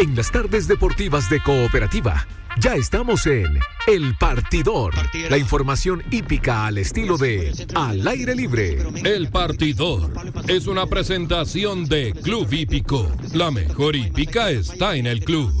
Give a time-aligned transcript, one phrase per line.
[0.00, 2.26] En las tardes deportivas de Cooperativa,
[2.58, 4.94] ya estamos en El Partidor.
[5.28, 8.78] La información hípica al estilo de Al aire libre.
[9.04, 10.10] El Partidor
[10.48, 13.12] es una presentación de Club Hípico.
[13.34, 15.52] La mejor hípica está en el club.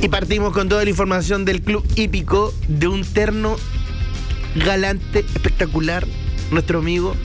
[0.00, 3.56] Y partimos con toda la información del club hípico de un terno
[4.54, 6.06] galante, espectacular,
[6.52, 7.16] nuestro amigo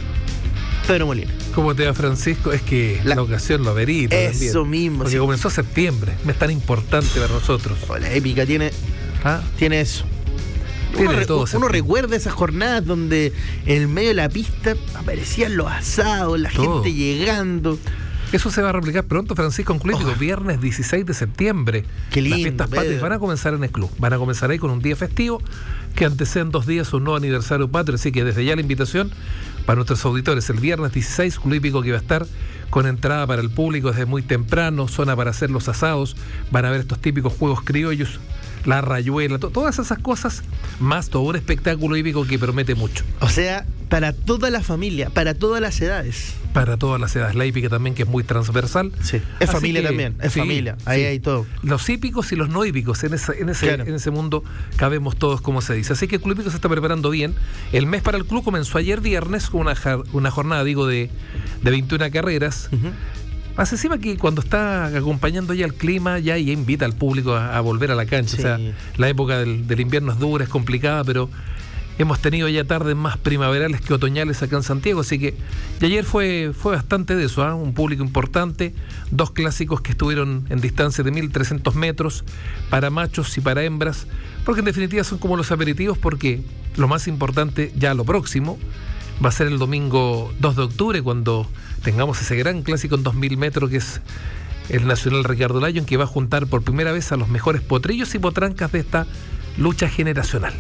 [0.87, 1.31] Pedro Molina.
[1.53, 2.51] ¿Cómo te va, Francisco?
[2.51, 4.15] Es que la, ocasión lo amerita.
[4.15, 5.03] Eso mismo.
[5.03, 7.77] Porque comenzó septiembre, mes tan importante para nosotros.
[7.99, 8.71] la épica tiene,
[9.23, 9.41] ¿Ah?
[9.57, 10.05] tiene eso.
[10.95, 13.31] Tiene uno, todo uno recuerda esas jornadas donde
[13.65, 17.79] en medio de la pista aparecían los asados, la gente llegando.
[18.31, 21.83] Eso se va a replicar pronto, Francisco, en viernes 16 de septiembre.
[22.11, 23.89] Qué lindo, Las fiestas patrias van a comenzar en el club.
[23.97, 25.41] Van a comenzar ahí con un día festivo
[25.95, 27.95] que anteceden dos días un nuevo aniversario patrio.
[27.95, 29.11] Así que desde ya la invitación
[29.65, 30.49] para nuestros auditores.
[30.49, 32.25] El viernes 16, Club Hípico que va a estar
[32.69, 36.15] con entrada para el público desde muy temprano, zona para hacer los asados.
[36.51, 38.19] Van a ver estos típicos juegos criollos
[38.65, 40.43] la rayuela, todas esas cosas,
[40.79, 43.03] más todo un espectáculo hípico que promete mucho.
[43.19, 46.33] O sea, para toda la familia, para todas las edades.
[46.53, 47.35] Para todas las edades.
[47.35, 48.91] La hípica también, que es muy transversal.
[49.01, 49.21] Sí.
[49.39, 50.77] Es familia también, es familia.
[50.85, 51.45] Ahí hay todo.
[51.61, 54.43] Los hípicos y los no hípicos, en, ese, en, ese, mundo
[54.77, 55.93] cabemos todos, como se dice.
[55.93, 57.35] Así que el Club Hípico se está preparando bien.
[57.73, 59.75] El mes para el club comenzó ayer viernes con una,
[60.13, 61.09] una jornada, digo, de,
[61.61, 62.69] de 21 carreras.
[63.61, 67.91] Más encima que cuando está acompañando ya el clima, ya, invita al público a, volver
[67.91, 68.35] a la cancha.
[68.35, 68.59] O sea,
[68.97, 71.29] la época del, invierno es dura, es complicada, pero
[71.99, 75.35] hemos tenido ya tardes más primaverales que otoñales acá en Santiago, así que
[75.79, 77.53] y ayer fue, fue bastante de eso, ¿ah?
[77.53, 78.73] un público importante,
[79.11, 82.23] dos clásicos que estuvieron en distancia de 1300 metros
[82.71, 84.07] para machos y para hembras,
[84.43, 86.41] porque en definitiva son como los aperitivos, porque
[86.77, 88.57] lo más importante ya lo próximo
[89.23, 91.47] va a ser el domingo 2 de octubre, cuando
[91.83, 94.01] tengamos ese gran clásico en 2000 metros que es
[94.69, 98.13] el Nacional Ricardo Lyon, que va a juntar por primera vez a los mejores potrillos
[98.15, 99.05] y potrancas de esta
[99.57, 100.53] lucha generacional.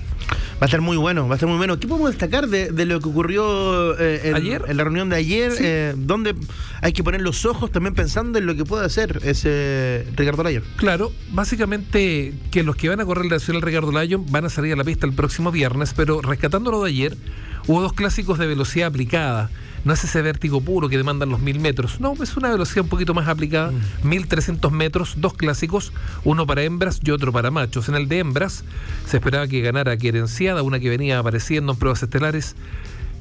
[0.61, 1.79] Va a estar muy bueno, va a estar muy bueno.
[1.79, 4.63] ¿Qué podemos destacar de, lo que ocurrió eh, en, ¿Ayer?
[4.67, 5.53] en la reunión de ayer?
[5.59, 6.35] Eh, donde
[6.81, 10.63] hay que poner los ojos también pensando en lo que puede hacer ese Ricardo Lyon.
[10.75, 14.73] Claro, básicamente que los que van a correr el Nacional Ricardo Lyon van a salir
[14.73, 17.17] a la pista el próximo viernes, pero rescatándolo de ayer,
[17.67, 19.49] hubo dos clásicos de velocidad aplicada
[19.83, 22.89] no es ese vértigo puro que demandan los mil metros, no, es una velocidad un
[22.89, 23.71] poquito más aplicada,
[24.03, 24.75] 1300 mm.
[24.75, 25.91] metros, dos clásicos,
[26.23, 27.89] uno para hembras y otro para machos.
[27.89, 28.63] En el de hembras
[29.07, 32.55] se esperaba que ganara Querenciada, una que venía apareciendo en pruebas estelares,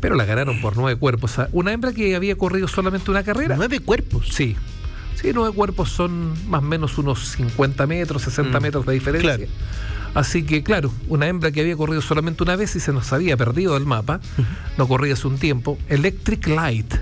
[0.00, 1.36] pero la ganaron por nueve cuerpos.
[1.52, 3.56] Una hembra que había corrido solamente una carrera.
[3.56, 4.28] ¿Nueve cuerpos?
[4.30, 4.56] Sí.
[5.14, 8.62] Sí, nueve cuerpos son más o menos unos 50 metros, 60 mm.
[8.62, 9.48] metros de diferencia.
[10.14, 13.36] Así que, claro, una hembra que había corrido solamente una vez y se nos había
[13.36, 14.20] perdido del mapa,
[14.76, 16.94] no corría hace un tiempo, Electric Light.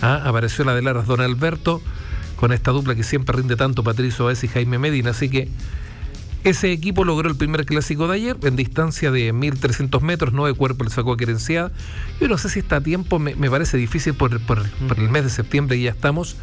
[0.00, 0.22] ¿ah?
[0.24, 1.82] Apareció la de Laras Don Alberto
[2.36, 5.10] con esta dupla que siempre rinde tanto Patricio Báez y Jaime Medina.
[5.10, 5.48] Así que
[6.44, 10.86] ese equipo logró el primer clásico de ayer en distancia de 1300 metros, nueve cuerpos
[10.86, 11.72] le sacó a Querenciada.
[12.20, 14.64] Yo no sé si está a tiempo, me, parece difícil por, por,
[14.96, 16.36] el mes de septiembre y ya estamos,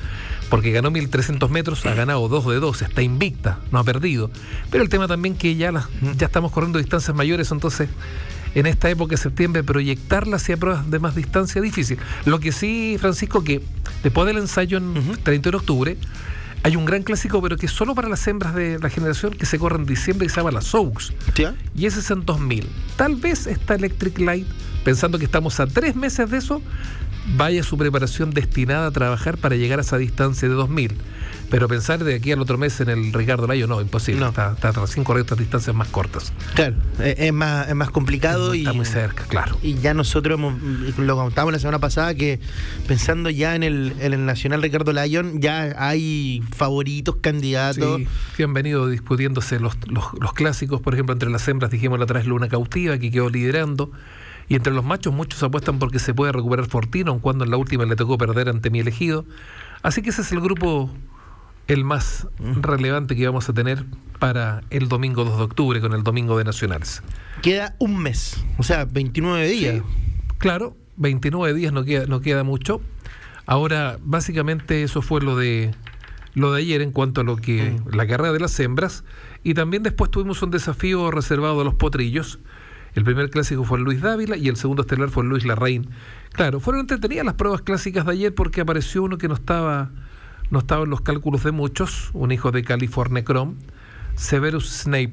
[0.50, 4.29] porque ganó 1300 metros, ha ganado 2 de 2, está invicta, no ha perdido.
[4.69, 5.72] Pero el tema también que ya,
[6.17, 7.89] ya estamos corriendo distancias mayores, entonces
[8.53, 12.00] en esta época de septiembre proyectarla hacia pruebas de más distancia difícil.
[12.25, 13.61] Lo que sí, Francisco, que
[14.03, 15.97] después del ensayo en 30 de octubre,
[16.66, 19.46] hay un gran clásico, pero que es solo para las hembras de la generación que
[19.46, 21.14] se corre en diciembre y se llama la Soux.
[21.76, 22.68] Y ese es en 2000.
[22.98, 24.48] Tal vez esta Electric Light,
[24.84, 26.64] pensando que estamos a tres meses de eso,
[27.36, 30.94] vaya su preparación destinada a trabajar para llegar a esa distancia de 2000.
[31.50, 34.25] Pero pensar de aquí al otro mes en el Ricardo Layo, no, imposible.
[34.25, 36.34] Está, está recién correcto distancias más cortas.
[36.56, 38.56] Claro, es más, es más complicado.
[38.56, 39.58] y, está muy cerca, claro.
[39.62, 40.40] Y ya nosotros
[40.97, 42.40] lo contábamos la semana pasada que
[42.88, 48.00] pensando ya en el, el Nacional Ricardo Lyon, ya hay favoritos, candidatos.
[48.00, 52.06] Sí, que han venido discutiéndose los, los, clásicos, por ejemplo, entre las hembras dijimos la
[52.06, 53.91] otra vez Luna Cautiva, que quedó liderando.
[54.47, 57.57] Y entre los machos muchos apuestan porque se puede recuperar Fortino, aun cuando en la
[57.57, 59.25] última le tocó perder ante mi elegido.
[59.81, 60.90] Así que ese es el grupo
[61.67, 62.28] el más
[62.61, 63.85] relevante que vamos a tener
[64.20, 67.02] para el domingo 2 de octubre con el domingo de Nacionales.
[67.41, 69.84] Queda un mes, o sea, 29 días.
[70.37, 72.81] claro, 29 días no queda, no queda mucho.
[73.47, 75.73] Ahora, básicamente eso fue lo de
[76.34, 77.96] lo de ayer en cuanto a lo que mm.
[77.96, 79.05] la carrera de las hembras
[79.41, 82.40] y también después tuvimos un desafío reservado a los potrillos.
[82.96, 85.90] El primer clásico fue Luis Dávila y el segundo estelar fue Luis Larraín.
[86.32, 89.92] Claro, fueron entretenidas las pruebas clásicas de ayer porque apareció uno que no estaba
[90.50, 93.56] no estaba en los cálculos de muchos, un hijo de California Chrome,
[94.16, 95.12] Severus Snape.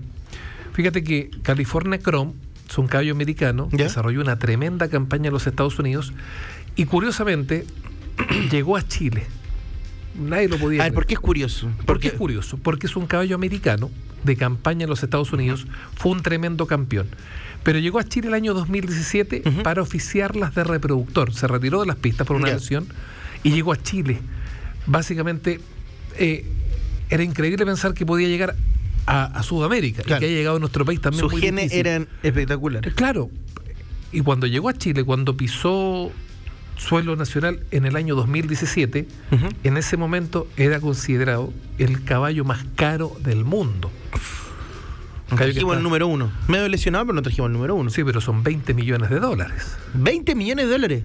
[0.75, 2.35] Fíjate que California Chrome
[2.69, 6.13] es un caballo americano, desarrolló una tremenda campaña en los Estados Unidos
[6.77, 7.67] y curiosamente
[8.51, 9.27] llegó a Chile.
[10.15, 10.83] Nadie lo podía.
[10.83, 11.71] A ver, ¿por qué es curioso?
[11.87, 12.59] ¿Por qué es curioso?
[12.59, 13.91] Porque es un caballo americano
[14.25, 15.67] de campaña en los Estados Unidos,
[15.97, 17.09] fue un tremendo campeón.
[17.63, 21.33] Pero llegó a Chile el año 2017 para oficiarlas de reproductor.
[21.33, 22.87] Se retiró de las pistas por una lesión
[23.43, 24.21] y llegó a Chile.
[24.87, 25.61] Básicamente,
[26.19, 26.45] eh,
[27.09, 28.57] era increíble pensar que podía llegar
[29.07, 31.29] a, Sudamérica y que haya llegado a nuestro país también.
[31.29, 32.95] Sus genes eran espectaculares.
[32.95, 33.31] Claro.
[34.13, 36.11] Y cuando llegó a Chile, cuando pisó
[36.83, 39.07] suelo nacional en el año 2017,
[39.65, 43.91] en ese momento era considerado el caballo más caro del mundo.
[45.37, 46.31] Trajimos el número uno.
[46.49, 47.89] Medio lesionado, pero no trajimos el número uno.
[47.91, 49.77] Sí, pero son 20 millones de dólares.
[49.97, 51.03] ¿20 millones de dólares?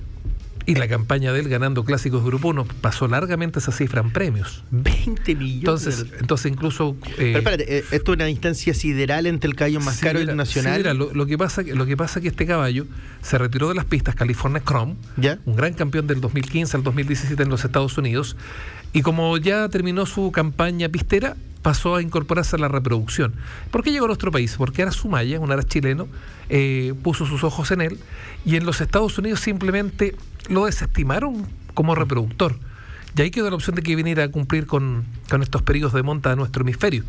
[0.68, 4.66] Y la campaña de él ganando clásicos Grupo 1 pasó largamente esa cifra en premios.
[4.72, 5.60] 20 millones.
[5.60, 6.98] Entonces, entonces incluso.
[7.06, 10.84] Eh, Pero espérate, eh, esto es una distancia sideral entre el caballo más caro internacional.
[10.84, 12.86] Sí, lo, que pasa, lo que pasa es que este caballo
[13.22, 15.40] se retiró de las pistas California Chrome, ¿Ya?
[15.46, 18.36] un gran campeón del 2015 al 2017 en los Estados Unidos,
[18.94, 23.34] y como ya terminó su campaña pistera, pasó a incorporarse a la reproducción.
[23.72, 24.56] ¿Por qué llegó a nuestro país?
[24.57, 26.07] Porque era Sumaya, un ara chileno,
[26.50, 28.00] eh, puso sus ojos en él,
[28.45, 30.16] y en los Estados Unidos simplemente
[30.50, 32.56] lo desestimaron como reproductor.
[33.16, 35.06] Y ahí quedó la opción de que viniera a cumplir con,
[35.42, 37.04] estos periodos de monta de nuestro hemisferio,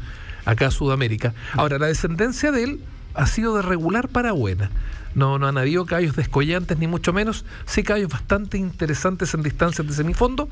[0.45, 1.35] acá en Sudamérica.
[1.53, 2.81] Ahora, la descendencia de él
[3.15, 4.71] ha sido de regular para buena.
[5.15, 7.45] No, no han habido caballos descollantes, ni mucho menos.
[7.67, 10.49] Sí, caballos bastante interesantes en distancias de semifondo.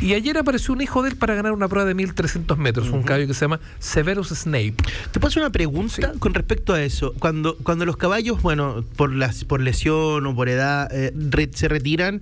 [0.00, 3.02] Y ayer apareció un hijo de él para ganar una prueba de 1300 metros, un
[3.02, 4.74] caballo que se llama Severus Snape.
[5.10, 7.14] Te paso una pregunta con respecto a eso.
[7.18, 11.12] Cuando, cuando los caballos, bueno, por, las, por lesión o por edad, eh,
[11.54, 12.20] se retiran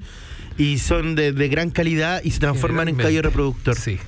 [0.58, 3.74] y son de, gran calidad y se transforman en caballo reproductor.
[3.74, 3.98] Sí.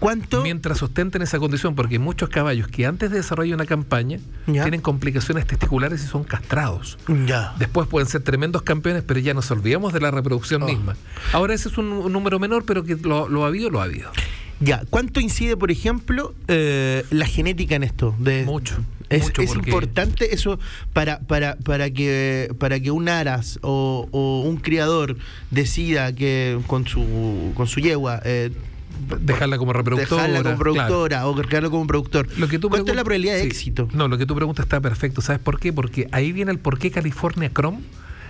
[0.00, 0.42] ¿Cuánto?
[0.42, 5.46] Mientras ostenten esa condición, porque muchos caballos que antes de desarrollar una campaña tienen complicaciones
[5.46, 6.98] testiculares y son castrados.
[7.26, 7.54] Ya.
[7.58, 10.66] Después pueden ser tremendos campeones, pero ya nos olvidamos de la reproducción oh.
[10.66, 10.96] misma.
[11.32, 14.10] Ahora ese es un, número menor, pero que lo, ha habido, lo ha habido.
[14.58, 18.14] Ya, ¿cuánto incide, por ejemplo, eh, la genética en esto?
[18.18, 18.76] De, mucho.
[19.10, 20.60] Es, importante eso
[20.92, 25.16] para, para, para, que, para que un aras o, un criador
[25.50, 28.52] decida que con su, con su yegua eh,
[29.20, 30.22] dejarla como reproductora.
[30.22, 32.28] Dejarla como productora o cargarlo como productor.
[32.38, 33.88] Lo que tú ¿Cuánto es la probabilidad de éxito?
[33.92, 35.20] No, lo que tú preguntas está perfecto.
[35.20, 35.72] ¿Sabes por qué?
[35.72, 37.80] Porque ahí viene el por qué California Chrome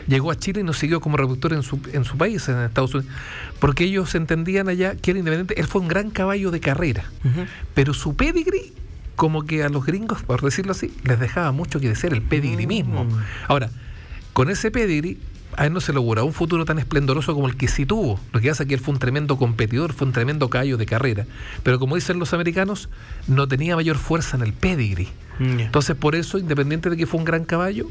[0.06, 2.94] llegó a Chile y no siguió como reproductor en su, en su país, en Estados
[2.94, 3.12] Unidos.
[3.58, 5.60] Porque ellos entendían allá que era independiente.
[5.60, 7.04] Él fue un gran caballo de carrera.
[7.74, 8.72] Pero su pedigree
[9.16, 12.66] como que a los gringos, por decirlo así, les dejaba mucho que decir el pedigree
[12.66, 13.04] mismo.
[13.04, 13.10] Mm.
[13.48, 13.70] Ahora,
[14.32, 15.18] con ese pedigree
[15.60, 18.18] a él no se le auguraba un futuro tan esplendoroso como el que sí tuvo.
[18.32, 20.86] Lo que pasa es que él fue un tremendo competidor, fue un tremendo caballo de
[20.86, 21.26] carrera.
[21.62, 22.88] Pero como dicen los americanos,
[23.28, 25.08] no tenía mayor fuerza en el pedigree.
[25.38, 27.90] Mm, Entonces, por eso, independiente de que fue un gran caballo,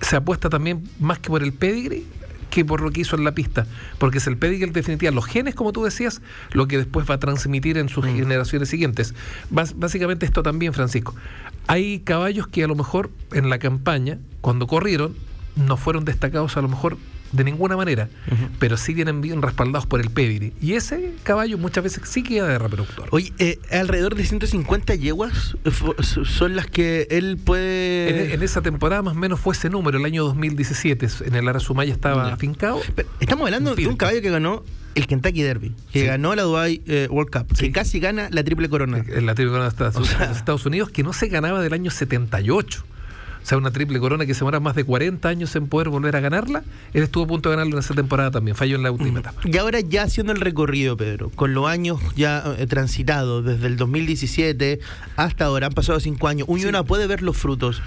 [0.00, 2.04] se apuesta también más que por el pedigree
[2.48, 3.66] que por lo que hizo en la pista.
[3.98, 6.22] Porque es el pedigree, en definitiva, los genes, como tú decías,
[6.52, 8.16] lo que después va a transmitir en sus mm.
[8.16, 9.12] generaciones siguientes.
[9.50, 11.14] básicamente esto también, Francisco.
[11.66, 15.14] Hay caballos que a lo mejor en la campaña, cuando corrieron,
[15.58, 16.96] no fueron destacados a lo mejor
[17.32, 18.08] de ninguna manera,
[18.58, 20.52] pero sí vienen bien respaldados por el pedigree.
[20.60, 23.08] Y ese caballo muchas veces sí queda de reproductor.
[23.10, 25.70] Oye, eh, alrededor de 150 yeguas eh,
[26.24, 28.34] son las que él puede...
[28.34, 31.92] En, esa temporada más o menos fue ese número, el año 2017, en el Arasumaya
[31.92, 32.80] estaba afincado.
[33.20, 34.62] estamos hablando de un caballo que ganó
[34.94, 38.68] el Kentucky Derby, que ganó la Dubai eh, World Cup, que casi gana la triple
[38.68, 39.04] corona.
[39.20, 42.84] La triple corona de Estados Unidos, que no se ganaba del año 78
[43.46, 46.20] sea, una triple corona que se demora más de 40 años en poder volver a
[46.20, 49.20] ganarla, él estuvo a punto de ganarla en esa temporada también, falló en la última
[49.20, 49.40] etapa.
[49.44, 53.76] Y ahora ya haciendo el recorrido, Pedro, con los años ya eh, transitados, desde el
[53.76, 54.80] 2017
[55.16, 57.82] hasta ahora, han pasado cinco años, uno puede ver los frutos.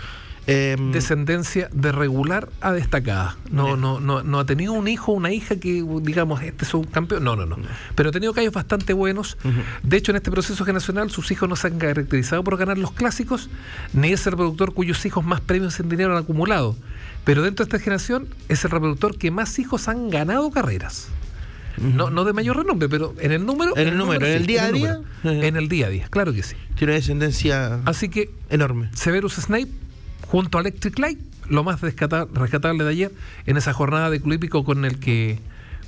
[0.47, 3.37] Em, Descendencia de regular a destacada.
[3.51, 6.73] No, no, no, no ha tenido un hijo o una hija que, digamos, este es
[6.73, 7.23] un campeón.
[7.23, 7.57] No, no, no.
[7.95, 9.37] Pero ha tenido callos bastante buenos.
[9.83, 12.91] De hecho, en este proceso generacional, sus hijos no se han caracterizado por ganar los
[12.91, 13.49] clásicos,
[13.93, 16.75] ni es el productor cuyos hijos más premios en dinero han acumulado.
[17.23, 21.09] Pero dentro de esta generación es el reproductor que más hijos han ganado carreras.
[21.77, 23.77] No, no de mayor renombre, pero en el número.
[23.77, 24.99] En el, número, en el día a día.
[25.23, 26.55] En el día a día, claro que sí.
[26.75, 28.89] Tiene una descendencia Así que, enorme.
[28.93, 29.69] Severus Snape
[30.27, 33.11] junto a Electric Light, lo más rescatable de ayer
[33.45, 35.39] en esa jornada de Club con el que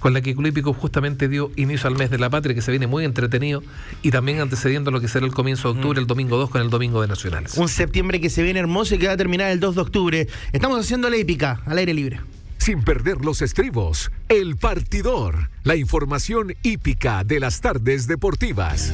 [0.03, 2.87] con la que Club justamente dio inicio al mes de la patria, que se viene
[2.87, 3.63] muy entretenido
[4.01, 6.03] y también antecediendo lo que será el comienzo de octubre, mm.
[6.03, 7.57] el domingo 2 con el domingo de Nacionales.
[7.57, 10.27] Un septiembre que se viene hermoso y que va a terminar el 2 de octubre.
[10.51, 12.19] Estamos haciendo la épica al aire libre.
[12.57, 18.93] Sin perder los estribos, el partidor, la información hípica de las tardes deportivas.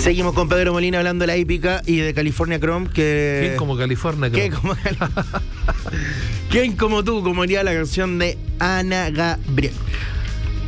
[0.00, 2.88] Seguimos con Pedro Molina hablando de la hípica y de California Chrome.
[2.88, 3.40] Que...
[3.42, 4.48] ¿Quién como California Chrome?
[4.48, 4.74] ¿Quién como,
[6.50, 7.22] ¿Quién como tú?
[7.22, 9.74] Como diría la canción de Ana Gabriel.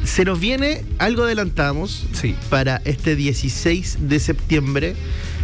[0.05, 2.35] Se nos viene, algo adelantamos, sí.
[2.51, 4.97] para este 16 de septiembre,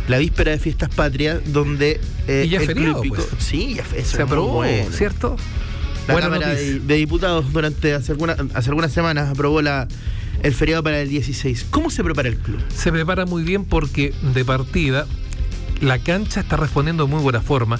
[0.06, 3.26] la víspera de Fiestas Patrias, donde eh, y ya el feriado, pues.
[3.38, 5.36] Sí, ya fue, se aprobó, ¿cierto?
[6.08, 8.12] La Cámara de, de, Diputados durante hace,
[8.54, 9.86] hace algunas semanas aprobó la,
[10.42, 11.66] el feriado para el 16.
[11.70, 12.60] ¿Cómo se prepara el club?
[12.74, 15.06] Se prepara muy bien porque de partida
[15.80, 17.78] la cancha está respondiendo de muy buena forma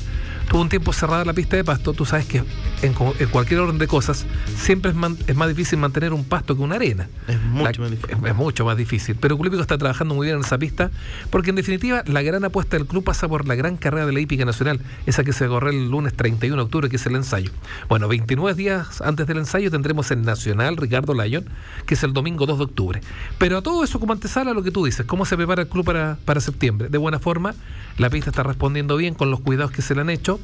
[0.49, 2.43] tuvo un tiempo cerrada la pista de pasto, tú sabes que
[2.83, 2.95] en,
[3.31, 4.27] cualquier orden de cosas
[4.57, 7.09] siempre es, más difícil mantener un pasto que una arena.
[7.27, 8.27] Es mucho más difícil.
[8.27, 9.17] Es, mucho más difícil.
[9.21, 10.91] Pero Club está trabajando muy bien en esa pista
[11.31, 14.21] porque en definitiva la gran apuesta del club pasa por la gran carrera de la
[14.21, 17.51] hípica nacional, esa que se corre el lunes 31 de octubre, que es el ensayo.
[17.89, 21.45] Bueno, 29 días antes del ensayo tendremos el Nacional Ricardo Lyon,
[21.87, 23.01] que es el domingo 2 de octubre.
[23.39, 25.85] Pero a todo eso como antesala lo que tú dices, ¿cómo se prepara el club
[25.85, 26.89] para, para septiembre?
[26.89, 27.55] De buena forma,
[27.99, 30.41] la pista está respondiendo bien con los cuidados que se le han hecho.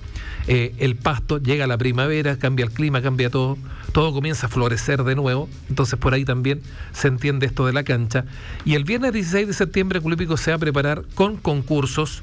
[0.47, 3.57] Eh, el pasto llega a la primavera, cambia el clima, cambia todo,
[3.93, 5.49] todo comienza a florecer de nuevo.
[5.69, 6.61] Entonces por ahí también
[6.93, 8.25] se entiende esto de la cancha.
[8.65, 12.23] Y el viernes 16 de septiembre el se va a preparar con concursos.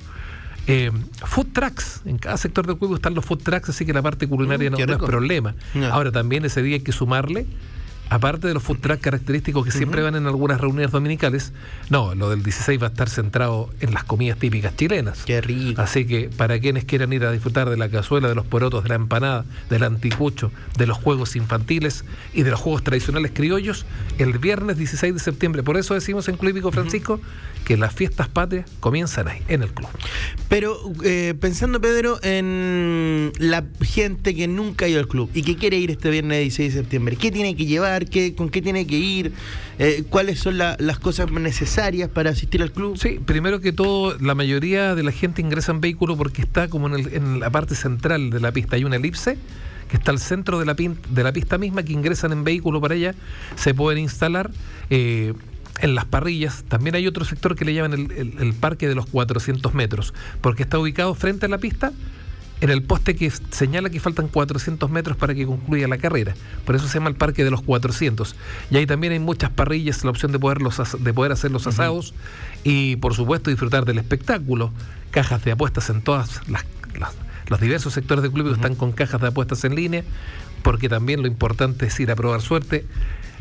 [0.68, 0.92] Eh,
[1.26, 4.28] food trucks, en cada sector del Cuico están los food trucks, así que la parte
[4.28, 5.56] culinaria mm, no, es problema.
[5.92, 7.48] Ahora también ese día hay que sumarle
[8.12, 11.54] aparte de los food truck característicos que siempre van en algunas reuniones dominicales,
[11.90, 15.24] no, lo del 16 va a estar centrado en las comidas típicas chilenas.
[15.24, 15.82] Qué rico.
[15.82, 18.90] Así que para quienes quieran ir a disfrutar de la cazuela, de los porotos, de
[18.90, 22.04] la empanada, del anticucho, de los juegos infantiles
[22.34, 23.86] y de los juegos tradicionales criollos,
[24.18, 25.64] el viernes 16 de septiembre.
[25.64, 27.22] Por eso decimos en Club Francisco
[27.72, 29.88] que las fiestas patrias comienzan ahí, en el club.
[30.50, 35.56] Pero eh, pensando, Pedro, en la gente que nunca ha ido al club y que
[35.56, 38.08] quiere ir este viernes 16 de septiembre, ¿qué tiene que llevar?
[38.08, 39.32] Qué, ¿Con qué tiene que ir?
[39.80, 42.98] Eh, ¿Cuáles son las cosas necesarias para asistir al club?
[42.98, 46.94] Sí, primero que todo, la mayoría de la gente ingresa en vehículo porque está como
[46.94, 48.76] en, en la parte central de la pista.
[48.76, 49.38] Hay una elipse
[49.90, 52.96] que está al centro de la, de la pista misma, que ingresan en vehículo para
[52.96, 53.16] allá,
[53.56, 54.52] se pueden instalar.
[54.90, 55.34] Eh,
[55.80, 59.74] en las parrillas, también hay otro sector que le llaman el, parque de los 400
[59.74, 61.92] metros, porque está ubicado frente a la pista,
[62.60, 66.36] en el poste que señala que faltan 400 metros para que concluya la carrera.
[66.64, 68.36] Por eso se llama el Parque de los 400.
[68.70, 71.66] Y ahí también hay muchas parrillas, la opción de poder, los, de poder hacer los
[71.66, 72.14] asados
[72.64, 74.72] y, por supuesto, disfrutar del espectáculo.
[75.10, 76.64] Cajas de apuestas en todas las,
[77.48, 80.04] los diversos sectores del club que están con cajas de apuestas en línea,
[80.62, 82.86] porque también lo importante es ir a probar suerte.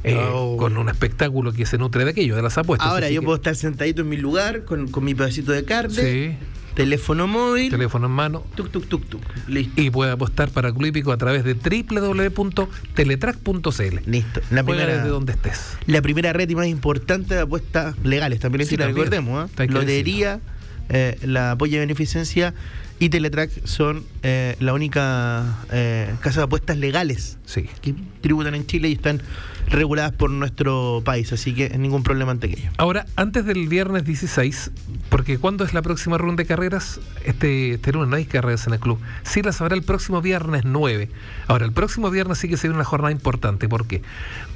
[0.03, 0.57] Eh, oh.
[0.57, 2.89] con un espectáculo que se nutre de aquello, de las apuestas.
[2.89, 6.39] Ahora yo puedo estar sentadito en mi lugar con, mi pedacito de carne.
[6.75, 7.71] Teléfono móvil.
[7.71, 8.45] Teléfono en mano.
[8.55, 9.23] Tuk, tuk, tuk, tuk.
[9.49, 9.81] Listo.
[9.81, 13.99] Y puede apostar para Club a través de www.teletrack.cl.
[14.07, 14.41] Listo.
[14.51, 15.77] La primera, de donde estés.
[15.87, 19.51] La primera red y más importante de apuestas legales, también sí, recordemos.
[19.59, 19.67] ¿eh?
[19.69, 20.41] Lotería,
[20.89, 22.55] eh, la apoyo de beneficencia
[23.01, 27.39] y Teletrack son eh, la única eh, casa de apuestas legales
[27.81, 29.23] que tributan en Chile y están
[29.69, 32.71] reguladas por nuestro país, así que ningún problema ante aquello.
[32.77, 34.71] Ahora, antes del viernes 16,
[35.09, 37.01] porque ¿cuándo es la próxima ronda de carreras?
[37.25, 38.99] Este, este lunes no hay carreras en el club.
[39.23, 41.09] Sí las habrá el próximo viernes 9.
[41.47, 43.67] Ahora, el próximo viernes sí que se viene una jornada importante.
[43.67, 44.03] ¿Por qué?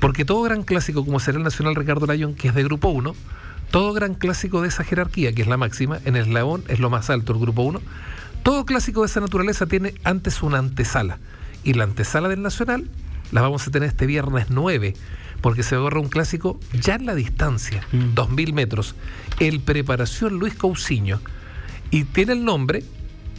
[0.00, 3.14] Porque todo gran clásico, como será el Nacional Ricardo Layón, que es de Grupo 1,
[3.70, 6.90] todo gran clásico de esa jerarquía, que es la máxima, en el eslabón es lo
[6.90, 7.80] más alto, el Grupo 1,
[8.44, 11.18] todo clásico de esa naturaleza tiene antes una antesala.
[11.64, 12.88] Y la antesala del Nacional
[13.32, 14.94] la vamos a tener este viernes 9,
[15.40, 18.54] porque se agarra un clásico ya en la distancia, 2.000 mm.
[18.54, 18.94] metros.
[19.40, 21.20] El Preparación Luis Cousiño.
[21.90, 22.84] Y tiene el nombre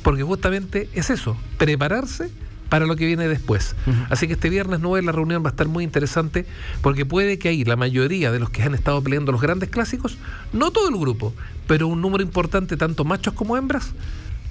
[0.02, 2.30] porque justamente es eso, prepararse
[2.70, 3.76] para lo que viene después.
[4.10, 6.46] Así que este viernes 9 la reunión va a estar muy interesante
[6.82, 10.18] porque puede que ahí la mayoría de los que han estado peleando los grandes clásicos,
[10.52, 11.34] no todo el grupo,
[11.68, 13.94] pero un número importante, tanto machos como hembras,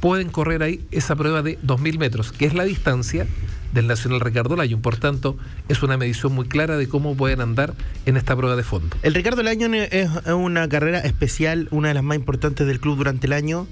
[0.05, 3.27] pueden correr ahí esa prueba de 2.000 metros, que es la distancia
[3.73, 4.83] del Nacional Ricardo Lyon.
[4.83, 5.39] Por tanto,
[5.71, 7.73] es una medición muy clara de cómo pueden andar
[8.05, 8.95] en esta prueba de fondo.
[9.03, 13.27] El Ricardo Lyon es una carrera especial, una de las más importantes del club durante
[13.27, 13.67] el año.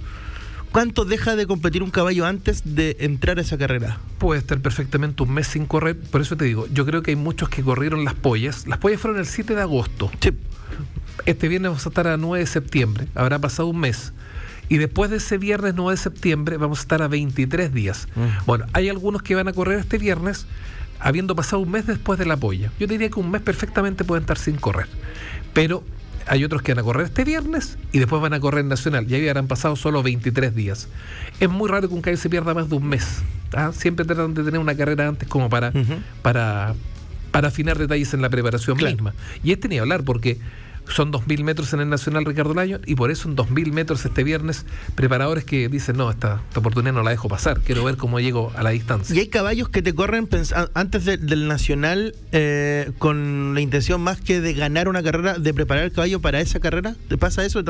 [0.70, 3.98] ¿Cuánto deja de competir un caballo antes de entrar a esa carrera?
[4.16, 6.00] Puede estar perfectamente un mes sin correr.
[6.00, 8.66] Por eso te digo, yo creo que hay muchos que corrieron las pollas.
[8.66, 10.10] Las pollas fueron el 7 de agosto.
[11.26, 13.06] Este viernes vamos a estar a 9 de septiembre.
[13.14, 14.14] Habrá pasado un mes.
[14.68, 18.08] Y después de ese viernes 9 de septiembre vamos a estar a 23 días.
[18.14, 18.46] Mm.
[18.46, 20.46] Bueno, hay algunos que van a correr este viernes
[20.98, 22.70] habiendo pasado un mes después de la polla.
[22.78, 24.86] Yo diría que un mes perfectamente pueden estar sin correr.
[25.52, 25.82] Pero
[26.26, 29.06] hay otros que van a correr este viernes y después van a correr nacional.
[29.08, 30.88] Y ahí habrán pasado solo 23 días.
[31.40, 33.22] Es muy raro que un caballo se pierda más de un mes.
[33.54, 33.72] ¿ah?
[33.72, 35.72] Siempre tratan de tener una carrera antes como para,
[36.22, 36.74] para,
[37.30, 39.14] para afinar detalles en la preparación misma.
[39.42, 40.38] Y este ni hablar porque
[40.88, 44.24] son 2.000 metros en el Nacional Ricardo Layo y por eso en 2.000 metros este
[44.24, 48.52] viernes preparadores que dicen, no, esta, oportunidad no la dejo pasar, quiero ver cómo llego
[48.56, 49.14] a la distancia.
[49.14, 50.28] Y hay caballos que te corren
[50.74, 55.84] antes del Nacional eh, con la intención más que de ganar una carrera, de preparar
[55.84, 56.94] el caballo para esa carrera.
[57.08, 57.62] ¿Te pasa eso?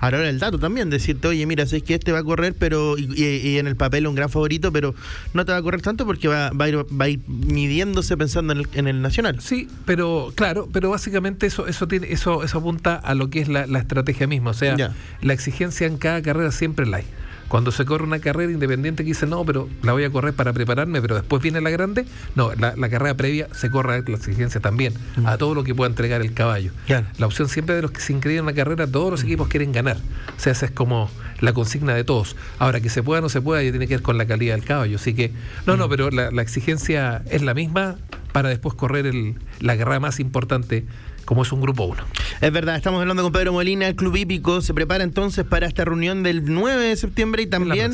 [0.00, 3.58] Ahora el dato también, decirte, oye, mira, sé que este va a correr, pero y,
[3.58, 4.94] en el papel un gran favorito, pero
[5.34, 8.16] no te va a correr tanto porque va, va, a, ir, va a ir midiéndose
[8.16, 9.40] pensando en el, en el Nacional.
[9.40, 13.48] Sí, pero claro, pero básicamente eso, eso tiene, eso, eso apunta a lo que es
[13.48, 14.50] la, estrategia misma.
[14.50, 14.76] O sea,
[15.20, 17.04] la exigencia en cada carrera siempre la hay.
[17.48, 20.52] Cuando se corre una carrera independiente que dice, no, pero la voy a correr para
[20.52, 24.94] prepararme, pero después viene la grande, no, la, carrera previa se corre la exigencia también,
[25.24, 26.72] a todo lo que pueda entregar el caballo.
[27.18, 29.70] La opción siempre de los que se inscriben en la carrera, todos los equipos quieren
[29.70, 29.96] ganar.
[29.96, 31.08] O sea, esa es como
[31.40, 32.34] la consigna de todos.
[32.58, 34.54] Ahora, que se pueda o no se pueda, ya tiene que ver con la calidad
[34.56, 34.96] del caballo.
[34.96, 35.32] Así que,
[35.66, 37.96] no, no, pero la, la exigencia es la misma
[38.32, 40.84] para después correr el, la carrera más importante
[41.26, 42.02] como es un grupo 1.
[42.40, 45.84] Es verdad, estamos hablando con Pedro Molina, el Club Hípico se prepara entonces para esta
[45.84, 47.92] reunión del 9 de septiembre y también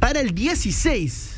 [0.00, 1.30] para el 16.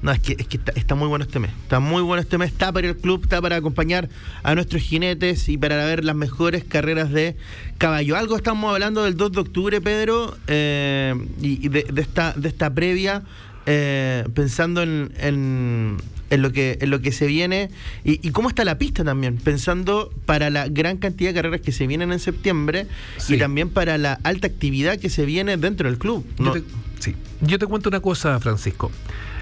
[0.00, 1.50] No, es que, es que está, muy bueno este mes.
[1.62, 2.52] Está muy bueno este mes.
[2.52, 4.08] Está para el club, está para acompañar
[4.44, 7.34] a nuestros jinetes y para ver las mejores carreras de
[7.78, 8.16] caballo.
[8.16, 13.24] Algo estamos hablando del 2 de octubre, Pedro, eh, y, de, esta, de esta previa,
[13.66, 15.96] eh, pensando en en
[16.36, 17.70] lo que, en lo que se viene
[18.04, 21.86] y, cómo está la pista también, pensando para la gran cantidad de carreras que se
[21.86, 22.86] vienen en septiembre
[23.28, 26.26] y también para la alta actividad que se viene dentro del club.
[26.38, 26.62] Yo te,
[26.98, 28.90] sí, yo te cuento una cosa, Francisco.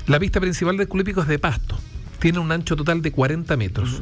[0.07, 1.77] La pista principal del Club es de pasto,
[2.21, 4.01] tiene un ancho total de 40 metros.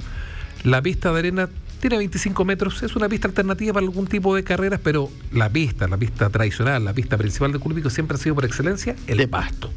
[0.62, 1.48] La pista de arena
[1.80, 5.88] tiene 25 metros, es una pista alternativa para algún tipo de carreras, pero la pista,
[5.88, 9.28] la pista tradicional, la pista principal del Club siempre ha sido por excelencia el de
[9.28, 9.70] pasto.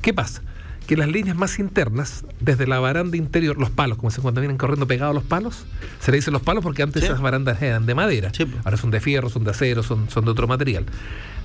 [0.00, 0.42] ¿Qué pasa?
[0.86, 4.58] Que las líneas más internas, desde la baranda interior, los palos, como se cuando vienen
[4.58, 5.64] corriendo pegados los palos,
[6.00, 8.32] se le dicen los palos porque antes esas barandas eran de madera,
[8.64, 10.84] ahora son de fierro, son de acero, son, son de otro material.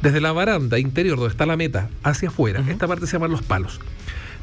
[0.01, 3.41] Desde la baranda interior, donde está la meta, hacia afuera, esta parte se llaman los
[3.41, 3.79] palos.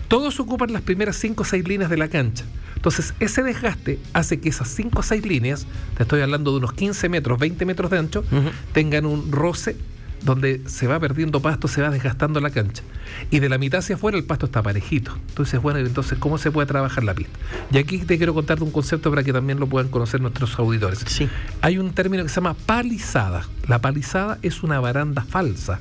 [0.08, 2.44] Todos ocupan las primeras 5 o 6 líneas de la cancha.
[2.76, 5.66] Entonces, ese desgaste hace que esas 5 o 6 líneas,
[5.96, 8.24] te estoy hablando de unos 15 metros, 20 metros de ancho,
[8.72, 9.76] tengan un roce
[10.24, 12.82] donde se va perdiendo pasto, se va desgastando la cancha.
[13.30, 15.16] Y de la mitad hacia afuera el pasto está parejito.
[15.28, 17.38] Entonces, bueno, entonces, ¿cómo se puede trabajar la pista?
[17.70, 21.04] Y aquí te quiero contar un concepto para que también lo puedan conocer nuestros auditores.
[21.06, 21.28] Sí.
[21.60, 23.46] Hay un término que se llama palizada.
[23.68, 25.80] La palizada es una baranda falsa.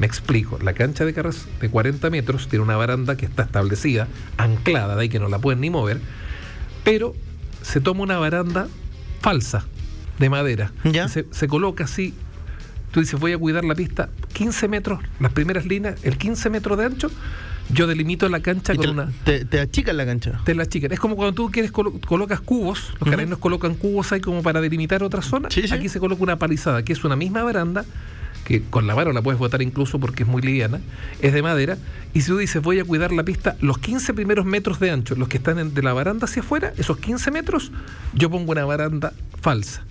[0.00, 4.08] Me explico, la cancha de carreras de 40 metros tiene una baranda que está establecida,
[4.38, 6.00] anclada, de ahí que no la pueden ni mover,
[6.82, 7.14] pero
[7.62, 8.66] se toma una baranda
[9.20, 9.64] falsa
[10.18, 10.72] de madera.
[10.82, 11.06] ¿Ya?
[11.06, 12.12] Se, se coloca así
[12.94, 16.78] tú dices, voy a cuidar la pista 15 metros, las primeras líneas, el 15 metros
[16.78, 17.10] de ancho,
[17.68, 19.10] yo delimito la cancha con una.
[19.24, 20.40] Te, te, achican la cancha.
[20.44, 20.92] Te la achican.
[20.92, 25.02] Es como cuando tú quieres colocas cubos, los uh colocan cubos ahí como para delimitar
[25.02, 25.48] otra zona.
[25.48, 27.84] Aquí se coloca una palizada, que es una misma baranda,
[28.44, 30.80] que con la mano la puedes botar incluso porque es muy liviana,
[31.20, 31.76] es de madera.
[32.12, 35.16] Y si tú dices, voy a cuidar la pista, los 15 primeros metros de ancho,
[35.16, 37.72] los que están de la baranda hacia afuera, esos 15 metros,
[38.12, 39.82] yo pongo una baranda falsa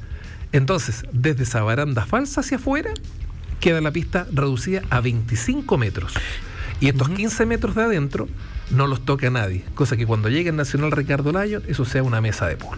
[0.54, 2.94] entonces, desde esa baranda falsa hacia afuera,
[3.60, 6.14] queda la pista reducida a 25 metros.
[6.80, 8.30] Y estos 15 metros de adentro
[8.70, 9.66] no los toca nadie.
[9.74, 12.78] Cosa que cuando llegue el Nacional Ricardo Lyon, eso sea una mesa de pool.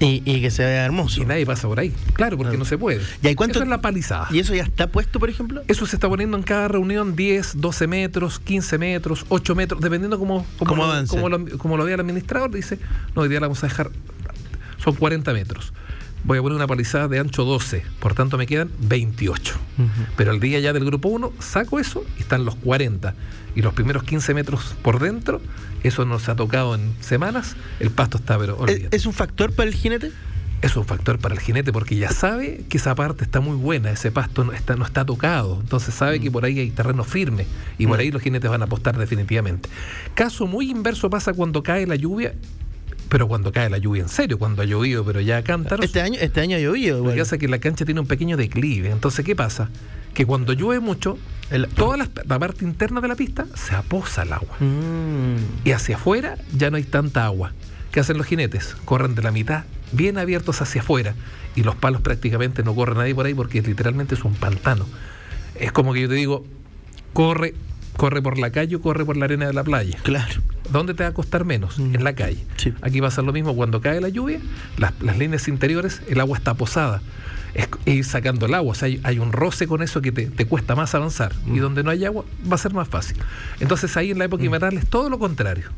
[0.00, 1.22] Y, que se vea hermoso.
[1.22, 1.92] Y nadie pasa por ahí.
[2.12, 3.00] Claro, porque no se puede.
[3.22, 4.28] ¿Y cuánto, eso es la palizada.
[4.30, 5.62] ¿Y eso ya está puesto, por ejemplo?
[5.66, 10.18] Eso se está poniendo en cada reunión 10, 12 metros, 15 metros, 8 metros, dependiendo
[10.18, 12.50] cómo, cómo, lo, como lo vea el administrador.
[12.52, 12.78] Dice,
[13.16, 13.90] no, hoy día la vamos a dejar,
[14.78, 15.72] son 40 metros
[16.24, 19.54] voy a poner una palizada de ancho 12, por tanto me quedan 28.
[20.16, 23.14] Pero al día ya del grupo 1 saco eso y están los 40.
[23.54, 25.40] Y los primeros 15 metros por dentro,
[25.82, 29.68] eso no se ha tocado en semanas, el pasto está pero ¿Es un factor para
[29.68, 30.12] el jinete?
[30.60, 33.90] Es un factor para el jinete porque ya sabe que esa parte está muy buena,
[33.92, 36.32] ese pasto no está, no está tocado, entonces sabe que mm.
[36.32, 37.46] por ahí hay terreno firme
[37.78, 38.00] y por mm.
[38.00, 39.68] ahí los jinetes van a apostar definitivamente.
[40.14, 42.34] Caso muy inverso pasa cuando cae la lluvia
[43.08, 45.84] pero cuando cae la lluvia en serio, cuando ha llovido, pero ya cántaros.
[45.84, 47.04] Este año, este año ha llovido.
[47.04, 48.90] Lo que pasa es que la cancha tiene un pequeño declive.
[48.90, 49.70] Entonces, ¿qué pasa?
[50.14, 51.18] Que cuando llueve mucho,
[51.74, 54.56] toda la, parte interna de la pista se aposa el agua.
[54.60, 55.66] Mm.
[55.66, 57.52] Y hacia afuera ya no hay tanta agua.
[57.92, 58.76] ¿Qué hacen los jinetes?
[58.84, 61.14] Corren de la mitad bien abiertos hacia afuera.
[61.56, 64.86] Y los palos prácticamente no corren nadie por ahí porque literalmente es un pantano.
[65.54, 66.44] Es como que yo te digo,
[67.12, 67.54] corre,
[67.98, 69.98] corre por la calle o corre por la arena de la playa.
[70.04, 70.40] Claro.
[70.70, 71.78] ¿Dónde te va a costar menos?
[71.78, 71.96] Mm.
[71.96, 72.38] En la calle.
[72.56, 72.72] Sí.
[72.80, 74.40] Aquí va a ser lo mismo cuando cae la lluvia,
[74.78, 77.02] las, líneas interiores, el agua está posada.
[77.54, 80.76] Es ir sacando el agua, o sea, hay, un roce con eso que te, cuesta
[80.76, 81.32] más avanzar.
[81.46, 81.60] Y mm.
[81.60, 83.16] donde no hay agua, va a ser más fácil.
[83.58, 84.46] Entonces ahí en la época mm.
[84.46, 85.68] invernal es todo lo contrario.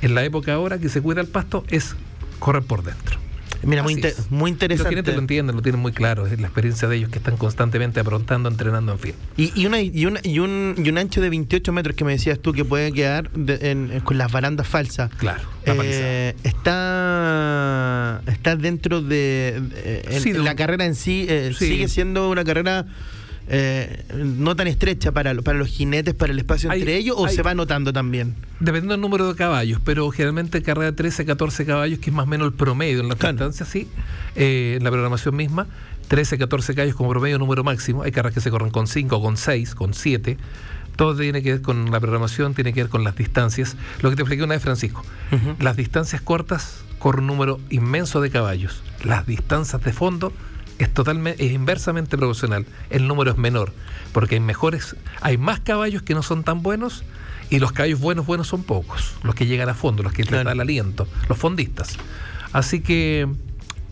[0.00, 1.94] En la época ahora que se cuida el pasto es
[2.38, 3.27] correr por dentro.
[3.62, 4.94] Mira, muy, muy interesante.
[4.94, 6.26] Los lo entienden, lo tienen muy claro.
[6.26, 9.14] Es la experiencia de ellos que están constantemente aprontando, entrenando, en fin.
[9.36, 12.38] Y, una, y, una, y, un, y un ancho de 28 metros que me decías
[12.38, 13.30] tú que puede quedar
[14.04, 15.10] con las barandas falsas.
[15.16, 15.42] Claro.
[15.66, 19.60] Eh, está, está dentro de.
[20.36, 22.86] la carrera en sí, eh, sigue siendo una carrera
[23.50, 27.42] eh, no tan estrecha para, para los jinetes, para el espacio entre ellos, o se
[27.42, 28.34] va notando también?
[28.60, 32.28] Dependiendo del número de caballos, pero generalmente carrera 13, 14 caballos, que es más o
[32.28, 33.50] menos el promedio en la claro.
[33.52, 33.88] sí,
[34.36, 35.66] eh, en la programación misma.
[36.08, 38.02] 13, 14 caballos como promedio número máximo.
[38.02, 40.36] Hay carreras que se corren con 5, con 6, con 7.
[40.96, 43.76] Todo tiene que ver con la programación, tiene que ver con las distancias.
[44.02, 45.04] Lo que te expliqué una vez, Francisco.
[45.60, 48.82] Las distancias cortas corren un número inmenso de caballos.
[49.04, 50.32] Las distancias de fondo
[50.78, 52.66] es totalmente es inversamente proporcional.
[52.90, 53.72] El número es menor,
[54.12, 57.04] porque hay mejores, hay más caballos que no son tan buenos
[57.50, 60.44] y los caballos buenos buenos son pocos, los que llegan a fondo, los que les
[60.44, 61.96] da el aliento, los fondistas.
[62.52, 63.28] Así que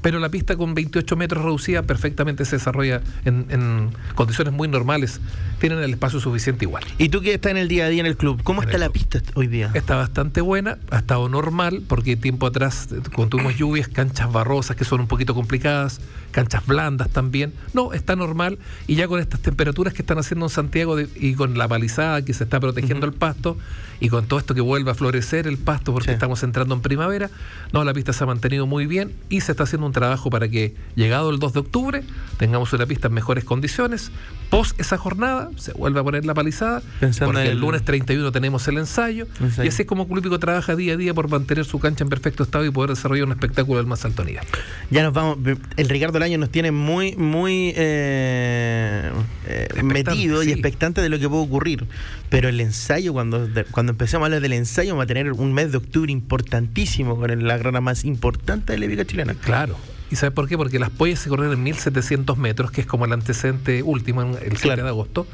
[0.07, 5.20] pero la pista con 28 metros reducida perfectamente se desarrolla en, condiciones muy normales,
[5.59, 6.85] tienen el espacio suficiente igual.
[6.99, 8.90] ¿Y tú que estás en el día a día en el club, cómo está la
[8.90, 9.71] pista hoy día?
[9.75, 14.85] Está bastante buena, ha estado normal, porque tiempo atrás, cuando tuvimos lluvias, canchas barrosas que
[14.85, 17.53] son un poquito complicadas, canchas blandas también.
[17.73, 21.57] No, está normal y ya con estas temperaturas que están haciendo en Santiago y con
[21.57, 23.57] la palizada que se está protegiendo el pasto
[24.01, 27.31] y con todo esto que vuelve a florecer el pasto porque estamos entrando en primavera,
[27.73, 30.49] no, la pista se ha mantenido muy bien y se está haciendo un trabajo para
[30.49, 32.03] que llegado el 2 de octubre
[32.37, 34.11] tengamos una pista en mejores condiciones.
[34.51, 36.82] Post esa jornada se vuelve a poner la palizada
[37.20, 37.59] porque el...
[37.59, 39.26] lunes 31 tenemos el ensayo,
[39.62, 42.42] y así es como Clubico trabaja día a día por mantener su cancha en perfecto
[42.42, 44.44] estado y poder desarrollar un espectáculo del más alto nivel.
[44.90, 45.38] Ya nos vamos,
[45.76, 49.11] el Ricardo Laño nos tiene muy, muy eh,
[49.46, 51.87] eh, metido y expectante de lo que puede ocurrir,
[52.28, 55.72] pero el ensayo cuando, cuando empecemos a hablar del ensayo va a tener un mes
[55.72, 59.35] de octubre importantísimo con la grana más importante de la liga chilena.
[59.35, 59.76] Claro.
[60.11, 60.57] ¿Y sabes por qué?
[60.57, 64.57] Porque las pollas se corren en 1700 metros, que es como el antecedente último, el
[64.57, 65.27] 7 de agosto.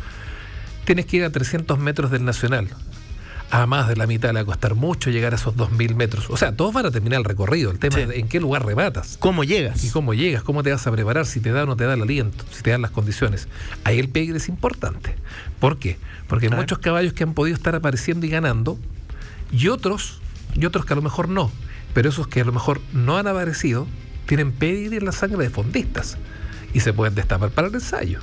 [0.85, 2.69] Tienes que ir a 300 metros del Nacional.
[3.51, 6.31] A más de la mitad le va a costar mucho llegar a esos 2000 metros.
[6.31, 7.71] O sea, todos van a terminar el recorrido.
[7.71, 9.19] El tema es en qué lugar rematas.
[9.21, 9.85] ¿Cómo llegas?
[9.85, 11.93] Y cómo llegas, cómo te vas a preparar, si te da o no te da
[11.93, 13.49] el aliento, si te dan las condiciones.
[13.85, 15.15] Ahí el pegue es importante.
[15.61, 15.99] ¿Por qué?
[16.29, 18.79] Porque hay muchos caballos que han podido estar apareciendo y ganando,
[19.53, 20.23] y otros,
[20.55, 21.51] y otros que a lo mejor no.
[21.93, 23.87] Pero esos que a lo mejor no han aparecido,
[24.27, 26.17] tienen pedir en la sangre de fondistas
[26.75, 28.21] y se pueden destapar para el ensayo.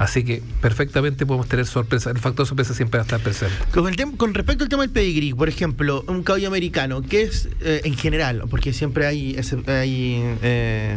[0.00, 2.10] Así que perfectamente podemos tener sorpresa.
[2.10, 3.54] El factor sorpresa siempre va a estar presente.
[3.70, 7.50] Con, el con respecto al tema del pedigrí, por ejemplo, un caballo americano, ¿qué es
[7.60, 8.44] eh, en general?
[8.48, 10.96] Porque siempre hay, hay eh,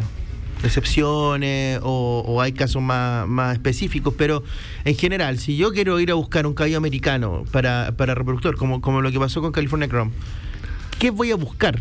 [0.64, 4.42] excepciones o, hay casos más, más, específicos, pero
[4.86, 8.80] en general, si yo quiero ir a buscar un caballo americano para, para reproductor, como,
[8.80, 10.12] como lo que pasó con California Chrome,
[10.98, 11.78] ¿qué voy a buscar?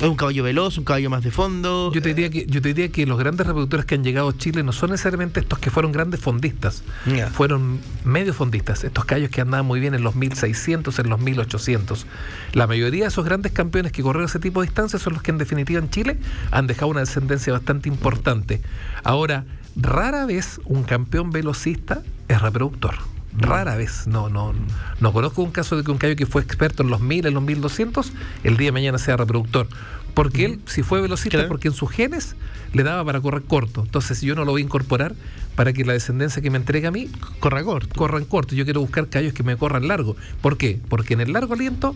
[0.00, 1.90] ¿Es un caballo veloz, un caballo más de fondo?
[1.92, 4.36] Yo te diría que, yo te diría que los grandes reproductores que han llegado a
[4.36, 6.84] Chile no son necesariamente estos que fueron grandes fondistas,
[7.32, 12.06] fueron medio fondistas, estos caballos que andaban muy bien en los 1600, en los 1800.
[12.52, 15.32] La mayoría de esos grandes campeones que corrieron ese tipo de distancias son los que
[15.32, 16.16] en definitiva en Chile
[16.52, 18.62] han dejado una descendencia bastante importante.
[19.02, 22.94] Ahora, rara vez un campeón velocista es reproductor
[23.38, 24.06] rara vez.
[24.06, 24.54] No, no,
[25.00, 27.34] no conozco un caso de que un caballo que fue experto en los 1000, en
[27.34, 28.12] los 1200,
[28.44, 29.68] el día de mañana sea reproductor.
[30.14, 32.34] Porque él, si fue velocista, porque en sus genes
[32.72, 33.82] le daba para correr corto.
[33.84, 35.14] Entonces, yo no lo voy a incorporar
[35.54, 37.94] para que la descendencia que me entregue a mí corra corto.
[37.94, 38.54] Corran corto.
[38.54, 40.16] Yo quiero buscar caballos que me corran largo.
[40.40, 40.80] ¿Por qué?
[40.88, 41.94] Porque en el largo aliento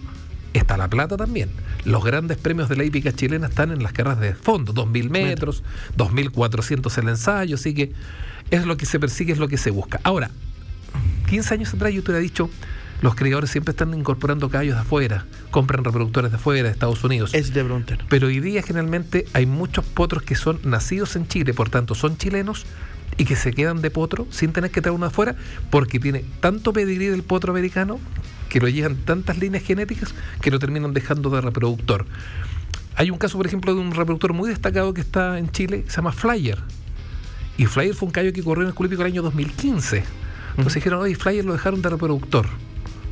[0.52, 1.50] está la plata también.
[1.85, 5.62] Los grandes premios de la hípica chilena están en las carreras de fondo, 2.000 metros,
[5.96, 7.92] 2.400 el ensayo, así que
[8.50, 10.00] es lo que se persigue, es lo que se busca.
[10.05, 10.31] Ahora,
[11.28, 12.50] 15 años atrás yo te hubiera dicho,
[13.02, 17.35] los criadores siempre están incorporando caballos de afuera, compran reproductores de afuera, de Estados Unidos.
[17.35, 17.64] Es de
[18.09, 22.16] Pero hoy día generalmente hay muchos potros que son nacidos en Chile, por tanto son
[22.16, 22.64] chilenos
[23.18, 25.35] y que se quedan de potro sin tener que traer uno de afuera,
[25.68, 27.98] porque tiene tanto pedigrí del potro americano
[28.48, 32.07] que lo llevan tantas líneas genéticas que lo terminan dejando de reproductor.
[32.94, 35.96] Hay un caso, por ejemplo, de un reproductor muy destacado que está en Chile, se
[35.96, 36.59] llama Flyer.
[37.59, 40.22] Y Flyer fue un caballo que corrió en el Colípico el año 2015
[40.53, 42.47] entonces dijeron, oye, Flyer lo dejaron de reproductor.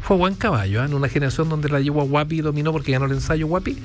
[0.02, 0.86] Fue buen caballo, ¿eh?
[0.86, 3.76] en una generación donde la yegua Guapi dominó porque ganó el ensayo Guapi.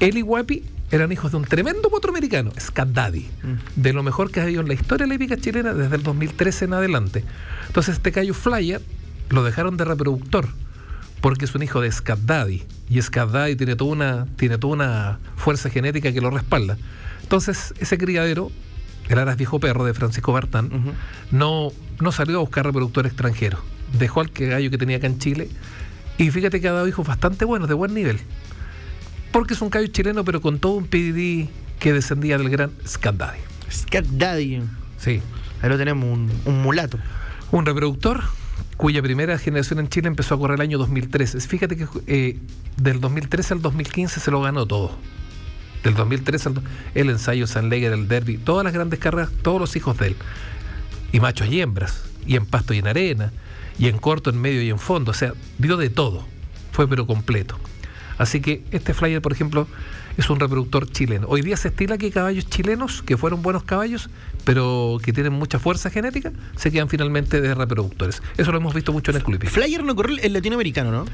[0.00, 3.80] Él y Guapi eran hijos de un tremendo potro americano, Scat Daddy, mm.
[3.80, 6.02] de lo mejor que ha habido en la historia de la épica chilena desde el
[6.02, 7.24] 2013 en adelante.
[7.66, 8.82] Entonces este caballo Flyer
[9.30, 10.48] lo dejaron de reproductor
[11.22, 14.74] porque es un hijo de Scat Daddy y Scat Daddy tiene toda una, tiene toda
[14.74, 16.76] una fuerza genética que lo respalda.
[17.22, 18.50] Entonces ese criadero
[19.08, 20.70] el Aras Viejo Perro de Francisco Bartán,
[21.30, 23.58] no, no salió a buscar reproductor extranjero.
[23.98, 25.48] Dejó al que gallo que tenía acá en Chile.
[26.18, 28.18] Y fíjate que ha dado hijos bastante buenos, de buen nivel.
[29.30, 33.16] Porque es un caballo chileno, pero con todo un PDD que descendía del gran Scat
[33.16, 33.38] Daddy.
[33.70, 34.62] Scat Daddy.
[34.98, 35.20] Sí.
[35.62, 36.98] Ahí lo tenemos, un, mulato.
[37.50, 38.22] Un reproductor
[38.76, 41.40] cuya primera generación en Chile empezó a correr el año 2013.
[41.40, 42.38] Fíjate que eh,
[42.76, 44.96] del 2013 al 2015 se lo ganó todo.
[45.84, 46.62] Del 2013 al
[46.94, 50.16] el ensayo San Leger, el derby, todas las grandes carreras, todos los hijos de él.
[51.12, 53.32] Y machos y hembras, y en pasto y en arena,
[53.78, 55.10] y en corto, en medio y en fondo.
[55.10, 56.26] O sea, dio de todo.
[56.72, 57.58] Fue pero completo.
[58.18, 59.66] Así que este flyer, por ejemplo,
[60.16, 61.26] es un reproductor chileno.
[61.28, 64.10] Hoy día se estila que caballos chilenos, que fueron buenos caballos,
[64.44, 68.22] pero que tienen mucha fuerza genética, se quedan finalmente de reproductores.
[68.36, 69.44] Eso lo hemos visto mucho en el club.
[69.46, 71.04] Flyer no corrió el latinoamericano, ¿no?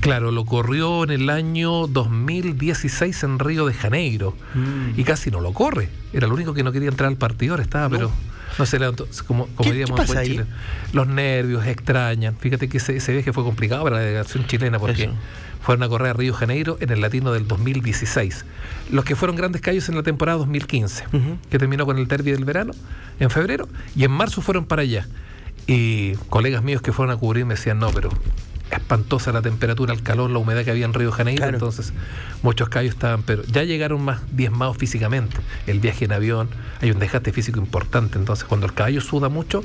[0.00, 4.98] Claro, lo corrió en el año 2016 en Río de Janeiro mm.
[4.98, 5.88] y casi no lo corre.
[6.12, 8.10] Era el único que no quería entrar al partidor, estaba, pero
[8.58, 8.78] no sé,
[9.26, 10.46] como, como diríamos en Chile.
[10.92, 12.36] Los nervios extrañan.
[12.38, 15.10] Fíjate que ese, ese viaje fue complicado para la delegación chilena porque
[15.60, 18.44] fueron a correr a Río Janeiro en el latino del 2016.
[18.90, 21.04] Los que fueron grandes callos en la temporada 2015,
[21.50, 22.72] que terminó con el derby del verano
[23.18, 25.06] en febrero, y en marzo fueron para allá.
[25.66, 28.10] Y colegas míos que fueron a cubrir me decían, no, pero
[28.70, 31.92] espantosa la temperatura, el calor, la humedad que había en Río Janeiro, entonces
[32.42, 35.36] muchos callos estaban, pero ya llegaron más diezmados físicamente.
[35.66, 36.48] El viaje en avión,
[36.80, 39.62] hay un desgaste físico importante, entonces cuando el caballo suda mucho,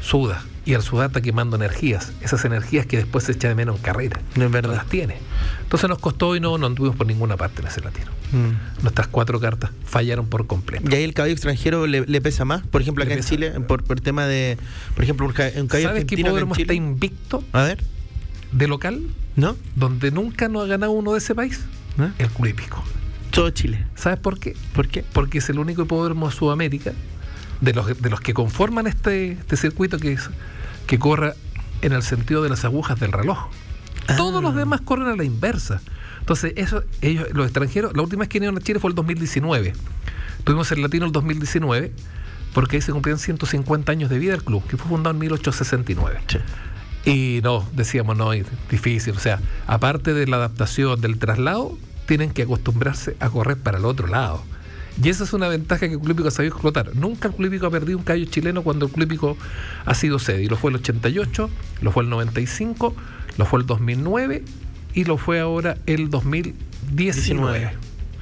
[0.00, 0.44] suda.
[0.66, 3.82] Y el sudar está quemando energías, esas energías que después se echa de menos en
[3.82, 4.20] carrera.
[4.36, 4.76] No es verdad.
[4.76, 5.16] las tiene.
[5.62, 8.10] Entonces nos costó y no, no anduvimos por ninguna parte en ese latino.
[8.32, 8.82] Mm.
[8.82, 10.88] Nuestras cuatro cartas fallaron por completo.
[10.88, 12.62] ¿Y ahí el caballo extranjero le, pesa más?
[12.66, 14.58] Por ejemplo, acá en Chile, por, por tema de.
[14.94, 17.42] Por ejemplo, un, caballo ¿Sabes que Hipódromo está invicto?
[17.52, 17.82] A ver.
[18.52, 19.02] De local,
[19.36, 19.56] ¿no?
[19.76, 21.60] Donde nunca nos ha ganado uno de ese país.
[22.18, 22.82] El Culípico.
[23.30, 23.84] Todo Chile.
[23.94, 24.56] ¿Sabes por qué?
[24.74, 25.04] ¿Por qué?
[25.12, 26.92] Porque es el único hipódromo de Sudamérica
[27.60, 30.30] de los, de los que conforman este, este circuito que, es,
[30.86, 31.34] que corra
[31.82, 33.48] en el sentido de las agujas del reloj.
[34.16, 34.58] Todos los ah.
[34.58, 35.80] demás corren a la inversa.
[36.20, 39.72] Entonces, eso, ellos, los extranjeros, la última vez que vinieron a Chile fue el 2019.
[40.44, 41.92] Tuvimos el latino el 2019,
[42.54, 46.20] porque ahí se cumplían 150 años de vida del club, que fue fundado en 1869.
[47.04, 49.14] Y no, decíamos, no, es difícil.
[49.16, 53.84] O sea, aparte de la adaptación del traslado, tienen que acostumbrarse a correr para el
[53.84, 54.42] otro lado.
[55.02, 56.94] Y esa es una ventaja que el Club ha sabido explotar.
[56.94, 59.36] Nunca el Club ha perdido un caballo chileno cuando el Club
[59.86, 60.42] ha sido sede.
[60.42, 62.94] Y lo fue el 88, lo fue el 95,
[63.38, 64.44] lo fue el 2009
[64.92, 67.72] y lo fue ahora el 2019.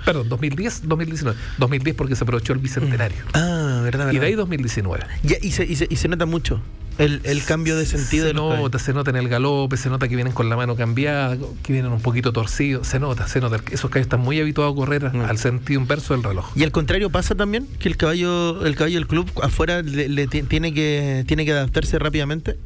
[0.04, 1.38] Perdón, 2010, 2019.
[1.58, 3.18] 2010 porque se aprovechó el bicentenario.
[3.34, 4.12] Ah, verdad, verdad.
[4.12, 5.04] Y de ahí 2019.
[5.42, 6.60] y, se, y, se, y se nota mucho.
[6.98, 10.32] El, cambio de sentido se nota, se nota en el galope, se nota que vienen
[10.32, 13.56] con la mano cambiada, que vienen un poquito torcidos, se nota, se nota.
[13.70, 15.20] Esos caballos están muy habituados a correr mm.
[15.20, 16.50] al sentido inverso del reloj.
[16.56, 20.74] Y al contrario pasa también que el caballo, el caballo del club afuera le, tiene
[20.74, 22.58] que tiene que adaptarse rápidamente.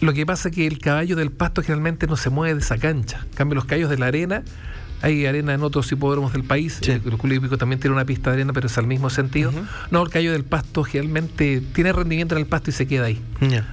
[0.00, 2.76] Lo que pasa es que el caballo del pasto generalmente no se mueve de esa
[2.76, 3.24] cancha.
[3.30, 4.42] En cambio, los caballos de la arena
[5.02, 6.80] hay arena en otros hipódromos del país.
[6.82, 9.52] El Club Hípico también tiene una pista de arena, pero es al mismo sentido.
[9.90, 13.20] No, el callo del pasto generalmente tiene rendimiento en el pasto y se queda ahí.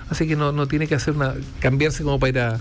[0.09, 2.59] Así que no, tiene que hacer una cambiarse como para ir a.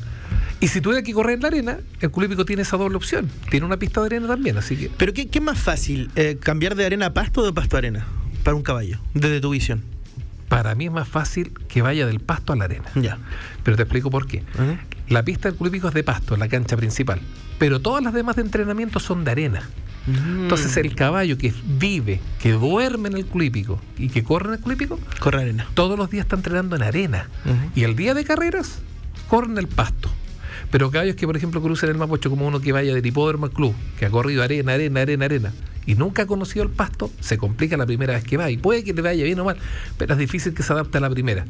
[0.61, 3.31] Y si tuviera que correr en la arena, el Club Hípico tiene esa doble opción.
[3.51, 4.91] Tiene una pista de arena también, así que.
[4.97, 6.11] ¿Pero qué, es más fácil?
[6.17, 8.07] Eh, ¿Cambiar de arena a pasto o de pasto a arena?
[8.45, 9.83] Para un caballo, desde tu visión
[10.49, 12.87] para mí es más fácil que vaya del pasto a la arena.
[12.95, 13.19] Ya.
[13.63, 14.43] Pero te explico por qué.
[15.09, 17.21] La pista del Club Hípico es de pasto, la cancha principal
[17.59, 19.69] pero todas las demás de entrenamiento son de arena.
[20.07, 20.43] Mm.
[20.43, 24.61] Entonces el caballo que vive, que duerme en el clípico y que corre en el
[24.61, 25.67] clípico, corre arena.
[25.75, 27.29] Todos los días está entrenando en arena.
[27.75, 28.81] Y el día de carreras,
[29.29, 30.11] corre en el pasto.
[30.71, 33.53] Pero caballos que, por ejemplo, crucen el Mapocho como uno que vaya del hipódromo al
[33.53, 35.53] club, que ha corrido arena, arena, arena, arena,
[35.87, 38.51] y nunca ha conocido el pasto, se complica la primera vez que va.
[38.51, 39.57] Y puede que le vaya bien o mal,
[39.97, 41.47] pero es difícil que se adapte a la primera.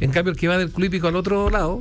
[0.00, 1.80] En cambio, el que va del clípico al otro lado,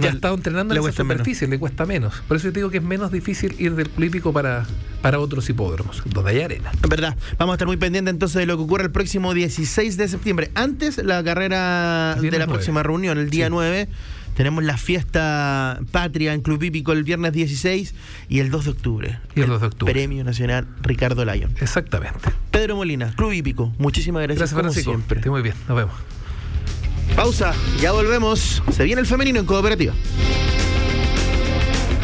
[0.00, 2.22] ya ha estado entrenando en esa superficie, le cuesta menos.
[2.26, 4.66] Por eso yo te digo que es menos difícil ir del clípico para,
[5.02, 6.72] para otros hipódromos, donde hay arena.
[6.82, 7.16] Es verdad.
[7.38, 10.50] Vamos a estar muy pendientes entonces de lo que ocurre el próximo 16 de septiembre.
[10.54, 13.88] Antes, la carrera de la próxima reunión, el día 9.
[14.34, 17.94] Tenemos la fiesta patria en Club Hípico el viernes 16
[18.28, 19.18] y el 2 de octubre.
[19.36, 19.92] Y el 2 de octubre.
[19.92, 21.52] Premio Nacional Ricardo Lyon.
[21.60, 22.32] Exactamente.
[22.50, 23.72] Pedro Molina, Club Hípico.
[23.78, 24.50] Muchísimas gracias.
[24.50, 24.90] Gracias, Francisco.
[24.90, 25.18] siempre.
[25.20, 25.54] Estoy muy bien.
[25.68, 25.94] Nos vemos.
[27.16, 28.62] Pausa, ya volvemos.
[28.70, 29.94] Se viene el femenino en cooperativa.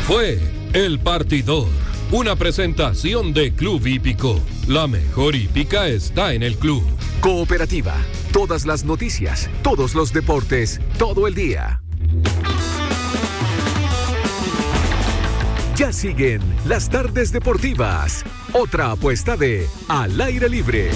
[0.06, 0.40] Fue
[0.72, 1.68] El Partidor,
[2.10, 4.40] una presentación de Club Hípico.
[4.66, 6.84] La mejor hípica está en el club.
[7.20, 7.94] Cooperativa,
[8.32, 11.80] todas las noticias, todos los deportes, todo el día.
[15.76, 18.22] Ya siguen las tardes deportivas.
[18.52, 20.90] Otra apuesta de Al aire libre.